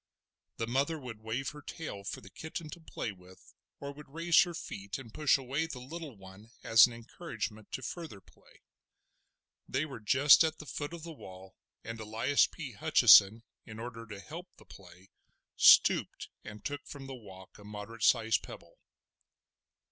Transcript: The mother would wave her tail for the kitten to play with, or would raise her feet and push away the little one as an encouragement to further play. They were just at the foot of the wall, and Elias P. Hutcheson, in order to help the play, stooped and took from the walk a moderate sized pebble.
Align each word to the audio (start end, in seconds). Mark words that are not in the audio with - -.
The 0.57 0.65
mother 0.65 0.97
would 0.97 1.21
wave 1.21 1.49
her 1.49 1.61
tail 1.61 2.03
for 2.03 2.21
the 2.21 2.31
kitten 2.31 2.71
to 2.71 2.79
play 2.81 3.11
with, 3.11 3.53
or 3.79 3.91
would 3.91 4.09
raise 4.09 4.41
her 4.45 4.55
feet 4.55 4.97
and 4.97 5.13
push 5.13 5.37
away 5.37 5.67
the 5.67 5.77
little 5.77 6.17
one 6.17 6.49
as 6.63 6.87
an 6.87 6.93
encouragement 6.93 7.71
to 7.73 7.83
further 7.83 8.19
play. 8.19 8.63
They 9.67 9.85
were 9.85 9.99
just 9.99 10.43
at 10.43 10.57
the 10.57 10.65
foot 10.65 10.91
of 10.93 11.03
the 11.03 11.13
wall, 11.13 11.55
and 11.83 11.99
Elias 11.99 12.47
P. 12.47 12.71
Hutcheson, 12.73 13.43
in 13.63 13.77
order 13.77 14.07
to 14.07 14.19
help 14.19 14.47
the 14.57 14.65
play, 14.65 15.11
stooped 15.55 16.29
and 16.43 16.65
took 16.65 16.87
from 16.87 17.05
the 17.05 17.13
walk 17.13 17.59
a 17.59 17.63
moderate 17.63 18.01
sized 18.01 18.41
pebble. 18.41 18.79